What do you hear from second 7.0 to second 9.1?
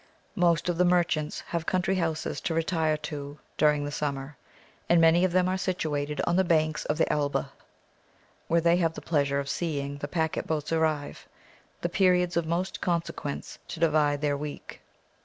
Elbe, where they have the